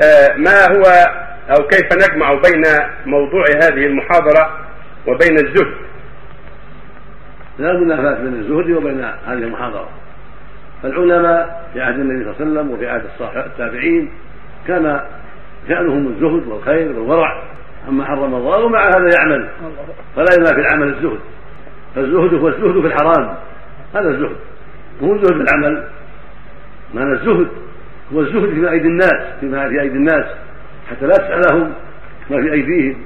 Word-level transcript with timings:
آه، 0.00 0.36
ما 0.36 0.76
هو 0.76 0.82
أو 1.50 1.66
كيف 1.66 1.92
نجمع 1.92 2.34
بين 2.34 2.62
موضوع 3.06 3.44
هذه 3.62 3.86
المحاضرة 3.86 4.58
وبين 5.06 5.38
الزهد؟ 5.38 5.74
لا 7.58 7.72
منافاة 7.72 8.22
بين 8.22 8.34
الزهد 8.34 8.70
وبين 8.70 9.04
هذه 9.04 9.32
المحاضرة. 9.32 9.88
فالعلماء 10.82 11.70
في 11.72 11.80
عهد 11.80 11.94
النبي 11.94 12.24
صلى 12.24 12.46
الله 12.46 12.60
عليه 12.60 12.60
وسلم 12.60 12.70
وفي 12.70 12.88
عهد 12.88 13.02
التابعين 13.46 14.12
كان 14.66 15.00
شأنهم 15.68 16.06
الزهد 16.06 16.46
والخير 16.46 16.98
والورع. 16.98 17.42
عما 17.88 18.04
حرم 18.04 18.34
الله 18.34 18.64
ومع 18.64 18.88
هذا 18.88 19.10
يعمل. 19.18 19.48
فلا 20.16 20.34
ينافي 20.38 20.60
العمل 20.60 20.88
الزهد. 20.88 21.20
فالزهد 21.94 22.34
هو 22.34 22.48
الزهد 22.48 22.80
في 22.80 22.86
الحرام. 22.86 23.36
هذا 23.94 24.08
الزهد. 24.08 24.36
مو 25.00 25.14
الزهد 25.14 25.32
في 25.32 25.52
العمل. 25.52 25.88
معنى 26.94 27.12
الزهد 27.12 27.48
هو 28.14 28.20
الزهد 28.20 28.54
في 28.54 28.70
أيدي 28.70 28.88
الناس 28.88 29.14
فيما 29.40 29.68
في 29.68 29.80
أيدي 29.80 29.96
الناس 29.96 30.24
حتى 30.90 31.06
لا 31.06 31.14
تسألهم 31.14 31.72
ما 32.30 32.42
في 32.42 32.52
أيديهم 32.52 32.96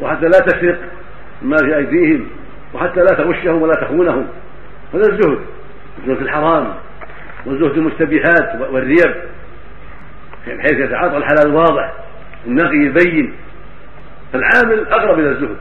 وحتى 0.00 0.24
لا 0.24 0.38
تسرق 0.46 0.78
ما 1.42 1.56
في 1.56 1.76
أيديهم 1.76 2.26
وحتى 2.74 3.00
لا 3.00 3.14
تغشهم 3.16 3.62
ولا 3.62 3.74
تخونهم. 3.74 4.26
هذا 4.94 5.02
الزهد 5.02 5.38
الزهد 5.98 6.16
في 6.16 6.22
الحرام 6.22 6.74
والزهد 7.46 7.72
في 7.72 7.78
المستبيحات 7.78 8.60
والريب 8.72 9.14
بحيث 10.46 10.72
يتعاطى 10.72 11.16
الحلال 11.16 11.46
الواضح 11.46 11.92
النقي 12.46 12.76
البين 12.76 13.32
فالعامل 14.32 14.86
أقرب 14.88 15.18
إلى 15.18 15.28
الزهد 15.28 15.56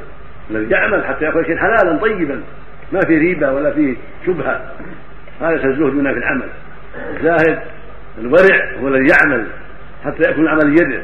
الذي 0.51 0.71
يعمل 0.71 1.05
حتى 1.05 1.25
يأكل 1.25 1.45
شيء 1.45 1.57
حلالا 1.57 1.97
طيبا 1.97 2.43
ما 2.91 2.99
في 2.99 3.17
ريبة 3.17 3.51
ولا 3.51 3.71
في 3.71 3.97
شبهة. 4.25 4.71
هذا 5.41 5.53
الزهد 5.53 5.93
من 5.93 6.13
في 6.13 6.19
العمل. 6.19 6.49
الزاهد 7.17 7.59
الورع 8.19 8.71
هو 8.81 8.87
الذي 8.87 9.13
يعمل 9.13 9.47
حتى 10.05 10.29
يكون 10.29 10.47
عمل 10.47 10.81
يده. 10.81 11.01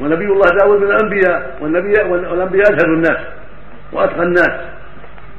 ونبي 0.00 0.24
الله 0.24 0.46
داود 0.60 0.80
من 0.80 0.90
الأنبياء 0.90 1.58
والنبي 1.60 1.92
والأنبياء 2.02 2.62
ازهد 2.62 2.84
الناس 2.84 3.18
وأتقى 3.92 4.22
الناس. 4.22 4.60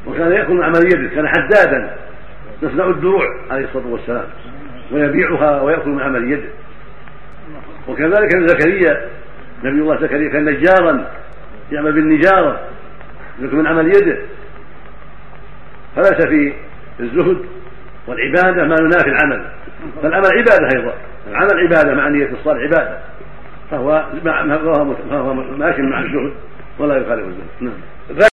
وكان 0.08 0.32
يأكل 0.32 0.64
عمل 0.64 0.86
يده 0.86 1.16
كان 1.16 1.28
حدادا. 1.28 1.96
يصنع 2.62 2.86
الدروع 2.86 3.26
عليه 3.52 3.66
الصلاة 3.66 3.88
والسلام 3.88 4.26
ويبيعها 4.92 5.62
ويأكل 5.62 5.90
من 5.90 6.02
عمل 6.02 6.32
يده. 6.32 6.50
وكذلك 7.88 8.38
زكريا 8.48 9.08
نبي 9.64 9.82
الله 9.82 10.02
زكريا 10.02 10.30
كان 10.30 10.46
نجارا 10.46 11.12
يعمل 11.72 11.92
بالنجارة 11.92 12.60
يأكل 13.42 13.56
من 13.56 13.68
عمل 13.68 13.88
يده. 13.88 14.18
فليس 15.96 16.28
في 16.28 16.54
الزهد 17.00 17.46
والعبادة 18.08 18.64
ما 18.64 18.76
ينافي 18.82 19.10
العمل. 19.10 19.46
فالعمل 20.04 20.26
عبادة 20.26 20.78
أيضا. 20.78 20.94
العمل 21.28 21.60
عبادة 21.60 21.94
مع 21.94 22.08
نيه 22.08 22.30
الصالح 22.32 22.62
عبادة. 22.62 22.98
فهو 23.72 24.06
فهو 25.10 25.34
ماشي 25.34 25.82
مع 25.82 26.00
الزهد 26.00 26.34
ولا 26.80 26.98
يخالف 26.98 27.28
الزهد 27.28 27.48
نعم. 27.62 27.74